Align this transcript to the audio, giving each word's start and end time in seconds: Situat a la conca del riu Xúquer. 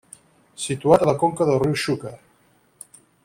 Situat 0.63 1.05
a 1.05 1.09
la 1.09 1.15
conca 1.25 1.47
del 1.51 1.61
riu 1.67 1.77
Xúquer. 1.83 2.17